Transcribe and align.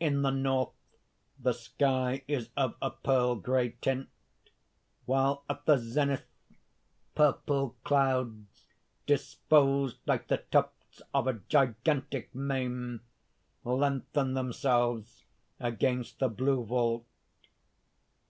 In 0.00 0.22
the 0.22 0.32
north 0.32 0.72
the 1.38 1.52
sky 1.52 2.24
is 2.26 2.48
of 2.56 2.74
a 2.82 2.90
pearl 2.90 3.36
gray 3.36 3.76
tint, 3.80 4.08
while 5.04 5.44
at 5.48 5.64
the 5.64 5.76
zenith 5.78 6.24
purple 7.14 7.76
clouds 7.84 8.64
disposed 9.06 9.98
like 10.06 10.26
the 10.26 10.38
tufts 10.50 11.00
of 11.14 11.28
a 11.28 11.34
gigantic 11.34 12.34
mane, 12.34 12.98
lengthen 13.62 14.34
themselves 14.34 15.22
against 15.60 16.18
the 16.18 16.28
blue 16.28 16.64
vault. 16.64 17.06